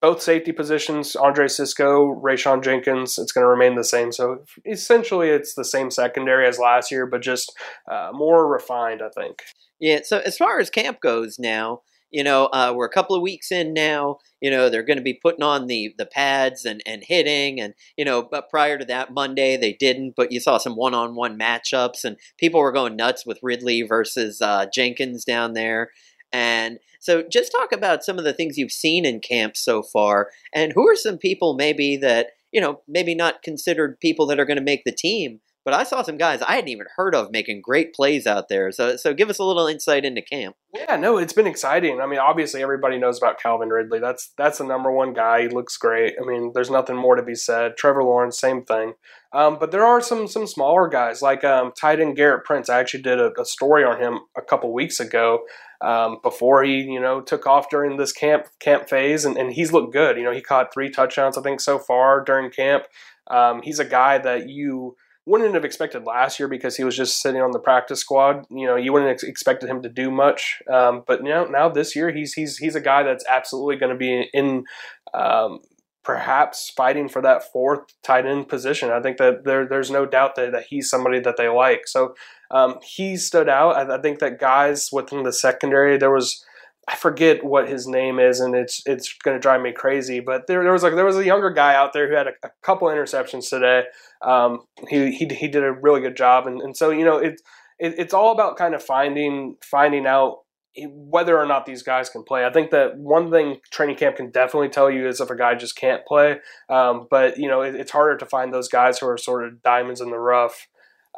[0.00, 4.12] both safety positions, Andre Cisco, Rayshawn Jenkins, it's going to remain the same.
[4.12, 7.52] So essentially, it's the same secondary as last year, but just
[7.90, 9.42] uh, more refined, I think.
[9.80, 10.00] Yeah.
[10.04, 13.52] So as far as camp goes now, you know, uh, we're a couple of weeks
[13.52, 14.18] in now.
[14.40, 17.74] You know, they're going to be putting on the the pads and and hitting, and
[17.96, 20.14] you know, but prior to that Monday they didn't.
[20.16, 23.82] But you saw some one on one matchups, and people were going nuts with Ridley
[23.82, 25.90] versus uh, Jenkins down there.
[26.32, 30.30] And so, just talk about some of the things you've seen in camp so far,
[30.54, 34.44] and who are some people maybe that you know maybe not considered people that are
[34.44, 37.30] going to make the team, but I saw some guys I hadn't even heard of
[37.30, 38.72] making great plays out there.
[38.72, 40.56] So, so give us a little insight into camp.
[40.74, 42.00] Yeah, no, it's been exciting.
[42.00, 43.98] I mean, obviously everybody knows about Calvin Ridley.
[43.98, 45.42] That's that's the number one guy.
[45.42, 46.14] He looks great.
[46.20, 47.76] I mean, there's nothing more to be said.
[47.76, 48.94] Trevor Lawrence, same thing.
[49.32, 52.68] Um, but there are some some smaller guys like um, tight end Gerrit Prince.
[52.68, 55.40] I actually did a, a story on him a couple weeks ago
[55.80, 59.72] um, before he you know took off during this camp camp phase, and, and he's
[59.72, 60.16] looked good.
[60.16, 62.84] You know, he caught three touchdowns I think so far during camp.
[63.28, 64.96] Um, he's a guy that you
[65.26, 68.46] wouldn't have expected last year because he was just sitting on the practice squad.
[68.50, 70.62] You know, you wouldn't have expected him to do much.
[70.70, 73.98] Um, but now, now this year, he's he's he's a guy that's absolutely going to
[73.98, 74.64] be in.
[75.12, 75.60] Um,
[76.02, 78.90] perhaps fighting for that fourth tight end position.
[78.90, 81.86] I think that there, there's no doubt that, that he's somebody that they like.
[81.86, 82.14] So
[82.50, 83.76] um, he stood out.
[83.76, 86.44] I, I think that guys within the secondary, there was
[86.88, 90.20] I forget what his name is, and it's it's going to drive me crazy.
[90.20, 92.32] But there, there was like there was a younger guy out there who had a,
[92.42, 93.84] a couple interceptions today.
[94.22, 97.42] Um, he, he he did a really good job, and, and so you know it's
[97.78, 100.38] it, it's all about kind of finding finding out
[100.86, 102.44] whether or not these guys can play.
[102.44, 105.54] I think that one thing training camp can definitely tell you is if a guy
[105.54, 106.38] just can't play.
[106.68, 109.62] Um, but you know, it, it's harder to find those guys who are sort of
[109.62, 110.68] diamonds in the rough.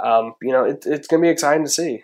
[0.03, 2.03] Um, you know, it, it's going to be exciting to see.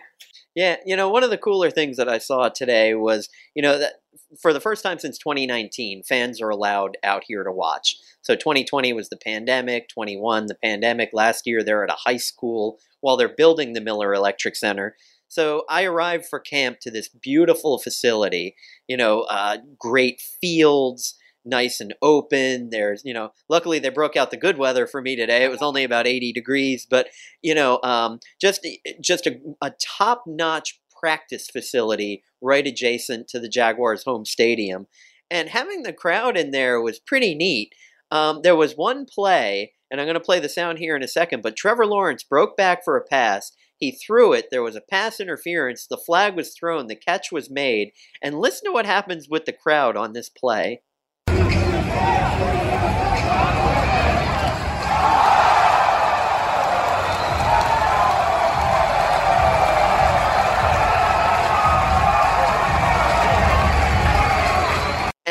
[0.59, 3.79] Yeah, you know, one of the cooler things that I saw today was, you know,
[3.79, 4.01] that
[4.41, 7.95] for the first time since 2019, fans are allowed out here to watch.
[8.23, 11.11] So 2020 was the pandemic, 21 the pandemic.
[11.13, 14.97] Last year they're at a high school while they're building the Miller Electric Center.
[15.29, 21.79] So I arrived for camp to this beautiful facility, you know, uh, great fields, nice
[21.79, 22.69] and open.
[22.69, 25.43] There's, you know, luckily they broke out the good weather for me today.
[25.43, 27.07] It was only about 80 degrees, but
[27.41, 28.65] you know, um, just
[29.01, 34.87] just a, a top notch practice facility right adjacent to the Jaguars' home stadium,
[35.31, 37.73] and having the crowd in there was pretty neat.
[38.11, 41.07] Um, there was one play, and I'm going to play the sound here in a
[41.07, 44.49] second, but Trevor Lawrence broke back for a pass he threw it.
[44.51, 45.87] There was a pass interference.
[45.87, 46.87] The flag was thrown.
[46.87, 47.93] The catch was made.
[48.21, 50.81] And listen to what happens with the crowd on this play.
[51.89, 52.58] Yeah.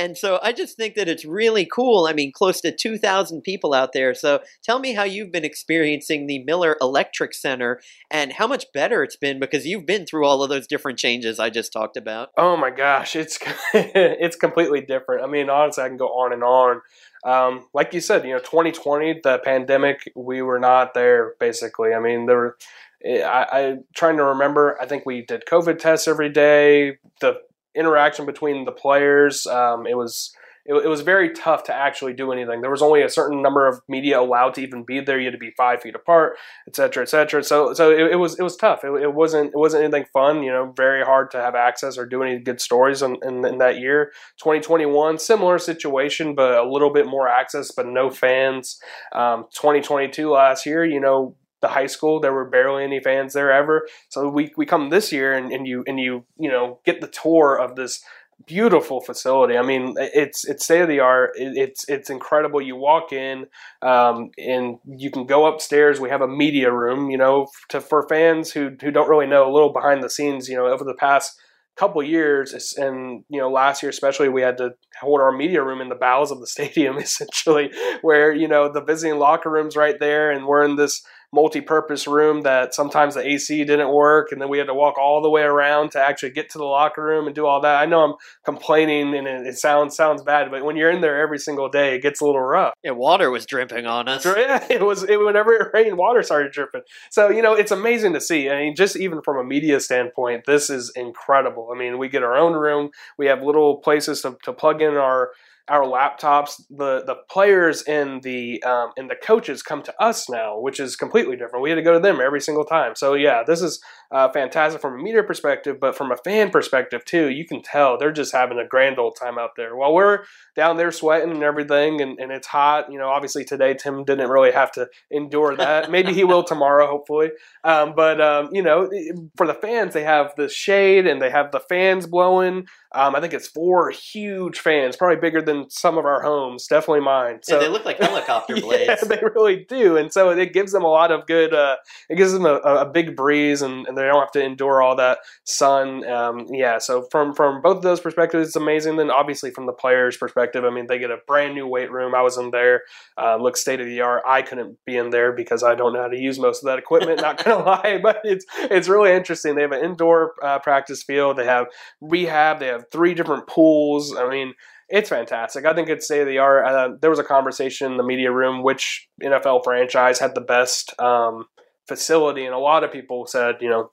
[0.08, 2.06] And so I just think that it's really cool.
[2.06, 4.14] I mean, close to 2,000 people out there.
[4.14, 7.78] So tell me how you've been experiencing the Miller Electric Center
[8.10, 11.38] and how much better it's been because you've been through all of those different changes
[11.38, 12.30] I just talked about.
[12.38, 13.38] Oh my gosh, it's
[13.74, 15.22] it's completely different.
[15.22, 16.80] I mean, honestly, I can go on and on.
[17.22, 21.92] Um, like you said, you know, 2020, the pandemic, we were not there basically.
[21.92, 22.56] I mean, there were.
[23.04, 24.80] I, I trying to remember.
[24.80, 26.96] I think we did COVID tests every day.
[27.20, 27.42] The
[27.78, 29.46] interaction between the players.
[29.46, 30.32] Um, it was
[30.68, 32.60] it, it, was very tough to actually do anything.
[32.60, 35.18] There was only a certain number of media allowed to even be there.
[35.18, 36.36] You had to be five feet apart,
[36.68, 37.42] et cetera, et cetera.
[37.42, 38.84] So so it, it was it was tough.
[38.84, 40.42] It, it, wasn't it wasn't anything fun.
[40.42, 43.58] You know, very hard to have access or do any good stories in, in, in
[43.58, 44.12] that year.
[44.38, 48.78] 2021, similar situation, but a little bit more access, but no fans.
[49.12, 52.20] Um, 2022 last year, you know, the high school.
[52.20, 53.86] There were barely any fans there ever.
[54.08, 57.08] So we, we come this year and, and you and you you know get the
[57.08, 58.02] tour of this
[58.46, 59.56] beautiful facility.
[59.56, 61.32] I mean, it's it's state of the art.
[61.36, 62.60] It, it's it's incredible.
[62.60, 63.46] You walk in,
[63.82, 66.00] um, and you can go upstairs.
[66.00, 67.10] We have a media room.
[67.10, 70.48] You know, to for fans who who don't really know a little behind the scenes.
[70.48, 71.38] You know, over the past
[71.76, 75.80] couple years and you know last year especially we had to hold our media room
[75.80, 77.70] in the bowels of the stadium essentially
[78.02, 82.42] where you know the visiting locker rooms right there and we're in this multi-purpose room
[82.42, 85.42] that sometimes the AC didn't work, and then we had to walk all the way
[85.42, 87.76] around to actually get to the locker room and do all that.
[87.76, 88.14] I know I'm
[88.44, 91.96] complaining, and it, it sounds sounds bad, but when you're in there every single day,
[91.96, 92.74] it gets a little rough.
[92.82, 94.26] Yeah, water was dripping on us.
[94.38, 95.02] Yeah, it was.
[95.02, 96.82] It, whenever it rained, water started dripping.
[97.10, 98.48] So you know, it's amazing to see.
[98.48, 101.70] I mean, just even from a media standpoint, this is incredible.
[101.74, 102.90] I mean, we get our own room.
[103.18, 105.30] We have little places to, to plug in our
[105.68, 106.60] our laptops.
[106.70, 110.96] The the players and the um, and the coaches come to us now, which is
[110.96, 111.62] completely different.
[111.62, 112.94] We had to go to them every single time.
[112.94, 117.04] So yeah, this is uh, fantastic from a media perspective, but from a fan perspective
[117.04, 117.28] too.
[117.28, 119.76] You can tell they're just having a grand old time out there.
[119.76, 120.24] While we're
[120.56, 122.90] down there sweating and everything, and, and it's hot.
[122.90, 125.90] You know, obviously today Tim didn't really have to endure that.
[125.90, 127.30] Maybe he will tomorrow, hopefully.
[127.64, 128.90] Um, but um, you know,
[129.36, 132.66] for the fans, they have the shade and they have the fans blowing.
[132.94, 136.66] Um, I think it's four huge fans, probably bigger than some of our homes.
[136.66, 137.40] Definitely mine.
[137.42, 138.86] So yeah, they look like helicopter blades.
[138.88, 141.54] yeah, they really do, and so it gives them a lot of good.
[141.54, 141.76] Uh,
[142.08, 144.96] it gives them a, a big breeze, and, and, they don't have to endure all
[144.96, 146.08] that sun.
[146.08, 148.96] Um, yeah, so from from both of those perspectives, it's amazing.
[148.96, 152.14] Then obviously from the players' perspective, I mean, they get a brand new weight room.
[152.14, 152.82] I was in there,
[153.20, 154.22] uh, looks state of the art.
[154.26, 156.78] I couldn't be in there because I don't know how to use most of that
[156.78, 157.20] equipment.
[157.20, 159.54] not gonna lie, but it's it's really interesting.
[159.54, 161.36] They have an indoor uh, practice field.
[161.36, 161.66] They have
[162.00, 162.60] rehab.
[162.60, 164.16] They have three different pools.
[164.16, 164.54] I mean,
[164.88, 165.64] it's fantastic.
[165.64, 166.66] I think it's state of the art.
[166.66, 170.98] Uh, there was a conversation in the media room which NFL franchise had the best
[171.00, 171.44] um,
[171.86, 173.90] facility, and a lot of people said, you know,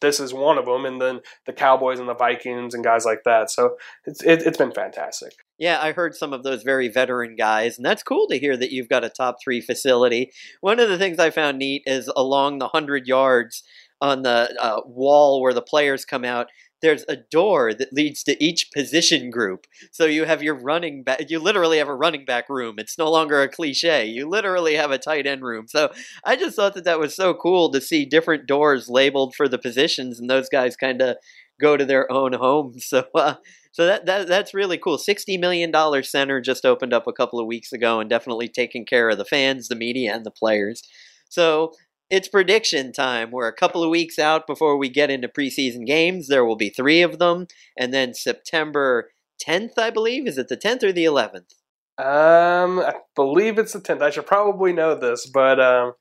[0.00, 3.20] this is one of them, and then the Cowboys and the Vikings and guys like
[3.24, 3.50] that.
[3.50, 5.34] So it's it, has been fantastic.
[5.58, 8.72] Yeah, I heard some of those very veteran guys, and that's cool to hear that
[8.72, 10.32] you've got a top three facility.
[10.62, 13.62] One of the things I found neat is along the hundred yards
[14.00, 16.46] on the uh, wall where the players come out
[16.80, 19.66] there's a door that leads to each position group.
[19.90, 22.76] So you have your running back, you literally have a running back room.
[22.78, 24.06] It's no longer a cliche.
[24.06, 25.66] You literally have a tight end room.
[25.68, 25.90] So
[26.24, 29.58] I just thought that that was so cool to see different doors labeled for the
[29.58, 31.16] positions and those guys kind of
[31.60, 32.86] go to their own homes.
[32.98, 33.34] So, uh,
[33.72, 34.98] so that, that that's really cool.
[34.98, 38.84] Sixty million dollar center just opened up a couple of weeks ago, and definitely taking
[38.84, 40.82] care of the fans, the media, and the players.
[41.28, 41.74] So
[42.10, 43.30] It's prediction time.
[43.30, 46.28] We're a couple of weeks out before we get into preseason games.
[46.28, 47.46] There will be three of them.
[47.76, 49.10] And then September
[49.46, 50.26] 10th, I believe.
[50.26, 51.54] Is it the 10th or the 11th?
[51.98, 54.00] Um, I believe it's the 10th.
[54.00, 55.92] I should probably know this, but um,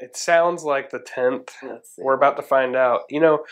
[0.00, 1.50] it sounds like the 10th.
[1.96, 3.02] We're about to find out.
[3.08, 3.44] You know,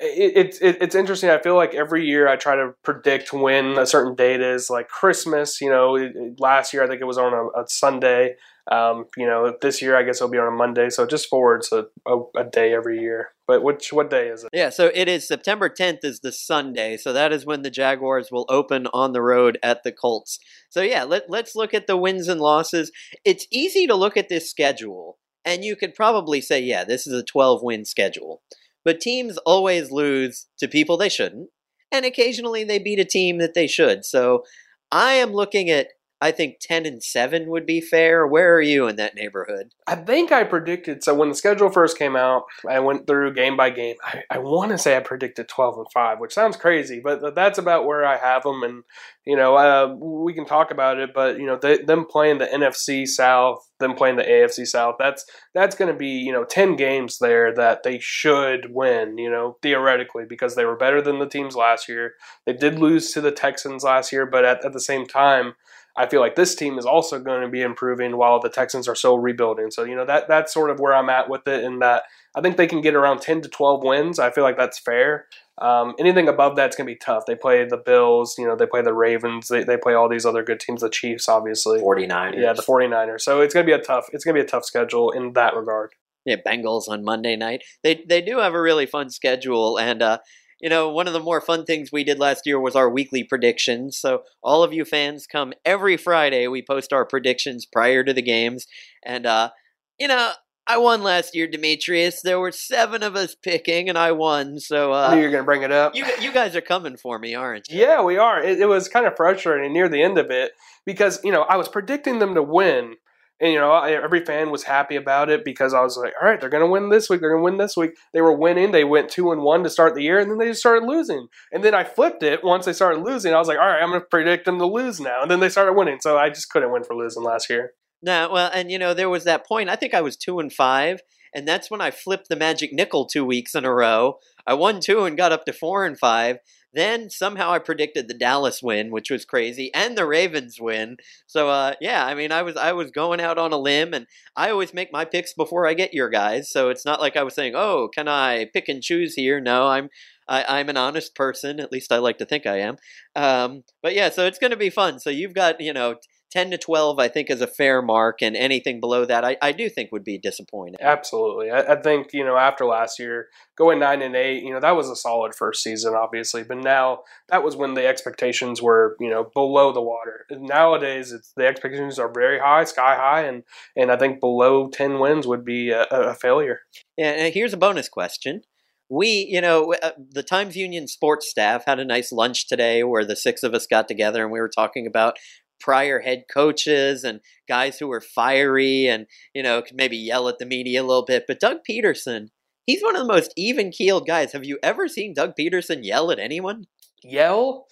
[0.00, 1.30] it's it, it's interesting.
[1.30, 4.88] I feel like every year I try to predict when a certain date is, like
[4.88, 5.60] Christmas.
[5.60, 8.36] You know, last year I think it was on a, a Sunday.
[8.70, 11.72] Um, you know, this year I guess it'll be on a Monday, so just forwards
[11.72, 13.30] a, a, a, day every year.
[13.46, 14.50] But which what day is it?
[14.52, 18.30] Yeah, so it is September 10th is the Sunday, so that is when the Jaguars
[18.30, 20.38] will open on the road at the Colts.
[20.68, 22.92] So yeah, let let's look at the wins and losses.
[23.24, 27.12] It's easy to look at this schedule, and you could probably say, yeah, this is
[27.12, 28.42] a 12 win schedule.
[28.84, 31.50] But teams always lose to people they shouldn't,
[31.92, 34.04] and occasionally they beat a team that they should.
[34.04, 34.44] So
[34.90, 35.88] I am looking at
[36.20, 38.26] I think 10 and 7 would be fair.
[38.26, 39.72] Where are you in that neighborhood?
[39.86, 43.56] I think I predicted, so when the schedule first came out, I went through game
[43.56, 43.96] by game.
[44.04, 47.58] I, I want to say I predicted 12 and 5, which sounds crazy, but that's
[47.58, 48.62] about where I have them.
[48.62, 48.84] And,
[49.24, 53.06] you know, uh, we can talk about it, but, you know, them playing the NFC
[53.06, 57.18] South, them playing the AFC South, that's that's going to be, you know, 10 games
[57.18, 61.56] there that they should win, you know, theoretically, because they were better than the teams
[61.56, 62.12] last year.
[62.46, 65.54] They did lose to the Texans last year, but at, at the same time,
[66.00, 68.94] I feel like this team is also going to be improving while the Texans are
[68.94, 69.70] still rebuilding.
[69.70, 72.40] So, you know, that that's sort of where I'm at with it, in that I
[72.40, 74.18] think they can get around 10 to 12 wins.
[74.18, 75.26] I feel like that's fair.
[75.60, 77.24] Um, anything above that's going to be tough.
[77.26, 80.24] They play the Bills, you know, they play the Ravens, they, they play all these
[80.24, 81.80] other good teams, the Chiefs, obviously.
[81.80, 82.40] 49ers.
[82.40, 83.20] Yeah, the 49ers.
[83.20, 85.34] So it's going to be a tough, it's going to be a tough schedule in
[85.34, 85.92] that regard.
[86.24, 87.64] Yeah, Bengals on Monday night.
[87.82, 90.18] They they do have a really fun schedule, and uh,
[90.60, 93.24] you know, one of the more fun things we did last year was our weekly
[93.24, 93.98] predictions.
[93.98, 96.46] So all of you fans come every Friday.
[96.48, 98.66] We post our predictions prior to the games,
[99.04, 99.50] and uh,
[99.98, 100.32] you know,
[100.66, 102.22] I won last year, Demetrius.
[102.22, 104.60] There were seven of us picking, and I won.
[104.60, 105.96] So uh, you're going to bring it up.
[105.96, 107.80] You, you guys are coming for me, aren't you?
[107.80, 108.40] Yeah, we are.
[108.40, 110.52] It, it was kind of frustrating near the end of it
[110.86, 112.94] because you know I was predicting them to win
[113.40, 116.38] and you know, every fan was happy about it because I was like, all right,
[116.38, 117.20] they're going to win this week.
[117.20, 117.92] They're going to win this week.
[118.12, 118.72] They were winning.
[118.72, 121.28] They went two and one to start the year, and then they just started losing.
[121.52, 123.32] And then I flipped it once they started losing.
[123.32, 125.22] I was like, all right, I'm going to predict them to lose now.
[125.22, 126.00] And then they started winning.
[126.00, 127.72] So I just couldn't win for losing last year.
[128.02, 129.68] No, well, and you know, there was that point.
[129.68, 131.00] I think I was two and five,
[131.34, 134.18] and that's when I flipped the magic nickel two weeks in a row.
[134.46, 136.38] I won two and got up to four and five.
[136.72, 140.96] Then somehow I predicted the Dallas win, which was crazy, and the Ravens win.
[141.26, 144.06] So uh, yeah, I mean, I was I was going out on a limb, and
[144.36, 146.50] I always make my picks before I get your guys.
[146.50, 149.40] So it's not like I was saying, oh, can I pick and choose here?
[149.40, 149.88] No, I'm
[150.30, 151.58] I, am an honest person.
[151.58, 152.76] At least I like to think I am.
[153.16, 155.00] Um, but yeah, so it's going to be fun.
[155.00, 155.96] So you've got you know
[156.30, 159.52] 10 to 12, I think, is a fair mark, and anything below that, I, I
[159.52, 160.76] do think would be disappointing.
[160.80, 161.50] Absolutely.
[161.50, 164.76] I, I, think, you know, after last year, going 9 and 8, you know, that
[164.76, 169.10] was a solid first season, obviously, but now that was when the expectations were, you
[169.10, 170.26] know, below the water.
[170.30, 173.42] Nowadays, it's the expectations are very high, sky high, and,
[173.76, 176.60] and I think below 10 wins would be a, a failure.
[176.96, 178.42] Yeah, and here's a bonus question
[178.90, 183.04] we, you know, uh, the Times Union sports staff had a nice lunch today where
[183.04, 185.16] the six of us got together and we were talking about
[185.60, 190.38] prior head coaches and guys who were fiery and, you know, could maybe yell at
[190.38, 191.24] the media a little bit.
[191.26, 192.28] But Doug Pederson,
[192.66, 194.32] he's one of the most even keeled guys.
[194.32, 196.66] Have you ever seen Doug Pederson yell at anyone?
[197.02, 197.66] Yell?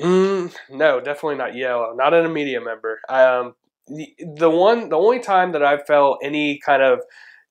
[0.00, 1.94] Mm, no, definitely not yell.
[1.94, 3.00] Not at a media member.
[3.08, 3.54] Um,
[3.88, 7.00] the, the one, the only time that I've felt any kind of,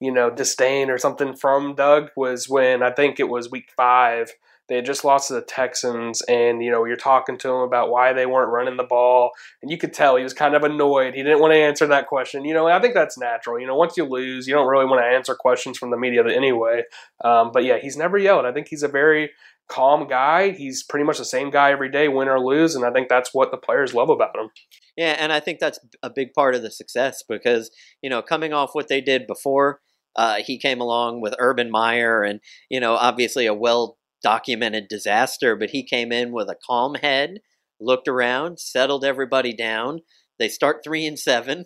[0.02, 4.32] you know, disdain or something from Doug was when I think it was week five
[4.72, 7.90] they had just lost to the Texans, and you know you're talking to him about
[7.90, 11.14] why they weren't running the ball, and you could tell he was kind of annoyed.
[11.14, 12.46] He didn't want to answer that question.
[12.46, 13.60] You know, I think that's natural.
[13.60, 16.24] You know, once you lose, you don't really want to answer questions from the media
[16.26, 16.84] anyway.
[17.22, 18.46] Um, but yeah, he's never yelled.
[18.46, 19.32] I think he's a very
[19.68, 20.52] calm guy.
[20.52, 23.34] He's pretty much the same guy every day, win or lose, and I think that's
[23.34, 24.52] what the players love about him.
[24.96, 28.54] Yeah, and I think that's a big part of the success because you know coming
[28.54, 29.82] off what they did before.
[30.16, 35.56] Uh, he came along with Urban Meyer, and you know, obviously a well documented disaster,
[35.56, 37.40] but he came in with a calm head,
[37.80, 40.02] looked around, settled everybody down.
[40.40, 41.66] They start three and seven,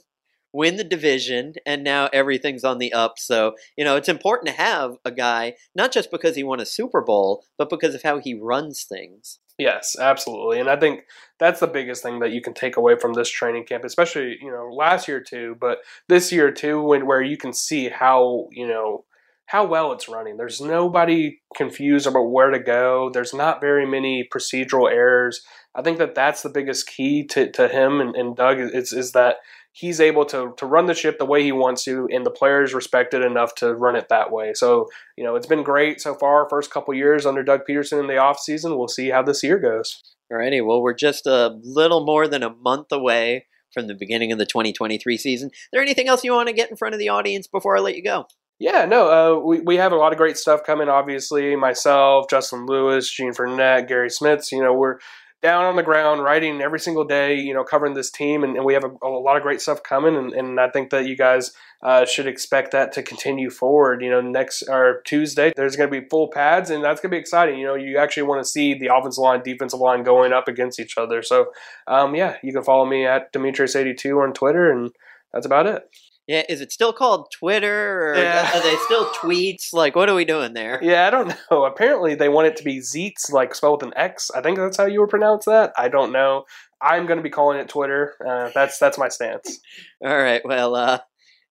[0.54, 3.14] win the division, and now everything's on the up.
[3.18, 6.66] So, you know, it's important to have a guy, not just because he won a
[6.66, 9.40] Super Bowl, but because of how he runs things.
[9.58, 10.60] Yes, absolutely.
[10.60, 11.06] And I think
[11.40, 14.52] that's the biggest thing that you can take away from this training camp, especially, you
[14.52, 15.78] know, last year too, but
[16.10, 19.06] this year too, when where you can see how, you know,
[19.46, 20.36] how well it's running.
[20.38, 23.12] There's nobody confused about where to go.
[23.14, 25.42] There's not very many procedural errors.
[25.74, 29.14] I think that that's the biggest key to, to him and, and Doug is, is
[29.14, 29.38] that
[29.76, 32.74] he's able to to run the ship the way he wants to, and the players
[32.74, 34.54] respect it enough to run it that way.
[34.54, 36.48] So you know, it's been great so far.
[36.50, 38.78] First couple years under Doug Pederson in the off season.
[38.78, 40.02] We'll see how this year goes.
[40.32, 44.40] Alrighty, well, we're just a little more than a month away from the beginning of
[44.40, 45.50] the 2023 season.
[45.54, 47.82] Is there anything else you want to get in front of the audience before I
[47.82, 48.26] let you go?
[48.58, 51.56] Yeah, no, uh, we, we have a lot of great stuff coming, obviously.
[51.58, 54.98] Myself, Justin Lewis, Gene Frenette, Garry Smits, you know, we're
[55.46, 58.66] down on the ground writing every single day, you know, covering this team, and, and
[58.66, 61.16] we have a, a, lot of great stuff coming, and, and I think that you
[61.16, 61.52] guys
[61.84, 64.02] uh, should expect that to continue forward.
[64.02, 67.16] You know, next or Tuesday, there's going to be full pads, and that's going to
[67.16, 67.60] be exciting.
[67.60, 70.80] You know, you actually want to see the offensive line, defensive line going up against
[70.80, 71.22] each other.
[71.22, 71.52] So,
[71.86, 74.92] um, yeah, you can follow me at Demetrius82 on Twitter, and
[75.32, 75.84] that's about it.
[76.28, 78.50] Yeah, is it still called Twitter or yeah.
[78.58, 79.72] are they still tweets?
[79.74, 80.80] Like, what are we doing there?
[80.82, 81.66] Yeah, I don't know.
[81.66, 84.32] Apparently, they want it to be Xeets, like spelled with an X.
[84.32, 85.72] I think that's how you would pronounce that.
[85.78, 86.46] I don't know.
[86.82, 88.16] I'm going to be calling it Twitter.
[88.26, 89.60] Uh, that's that's my stance.
[90.06, 90.42] All right.
[90.44, 91.00] Well, uh,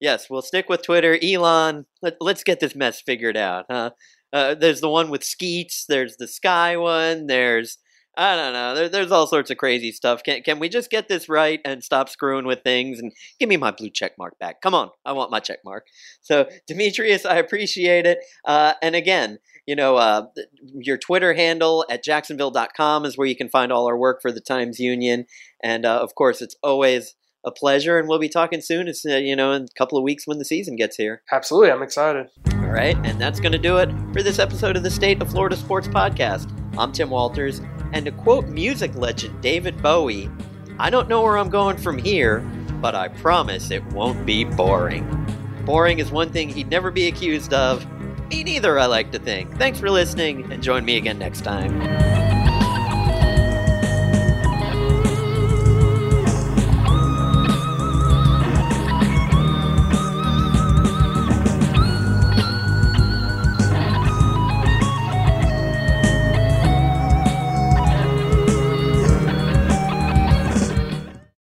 [0.01, 1.19] yes, we'll stick with Twitter.
[1.23, 3.67] Elon, let, us get this mess figured out.
[3.71, 3.91] Huh?
[4.33, 5.87] Uh, there's the one with Skeets.
[5.89, 7.27] There's the Sky one.
[7.27, 7.79] There's
[8.17, 8.75] I don't know.
[8.75, 10.23] There, there's all sorts of crazy stuff.
[10.23, 13.57] Can can we just get this right and stop screwing with things and give me
[13.57, 14.61] my blue check mark back?
[14.61, 15.87] Come on, I want my check mark.
[16.21, 18.19] So Demetrius, I appreciate it.
[18.45, 20.27] Uh, and again, you know, uh,
[20.75, 24.41] your Twitter handle at jacksonville.com is where you can find all our work for the
[24.41, 25.27] Times Union.
[25.63, 28.89] And uh, of course, it's always a pleasure, and we'll be talking soon.
[28.89, 31.23] It's uh, you know in a couple of weeks when the season gets here.
[31.33, 32.29] Absolutely, I'm excited.
[32.53, 35.31] All right, and that's going to do it for this episode of the State of
[35.31, 36.51] Florida Sports Podcast.
[36.79, 37.61] I'm Tim Walters,
[37.95, 40.29] and to quote music legend David Bowie,
[40.79, 42.41] I don't know where I'm going from here,
[42.83, 45.09] but I promise it won't be boring.
[45.65, 47.87] Boring is one thing he'd never be accused of.
[48.29, 49.57] Me neither, I like to think.
[49.59, 52.34] Thanks for listening, and join me again next time.